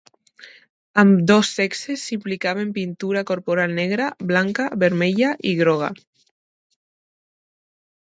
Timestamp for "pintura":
2.79-3.25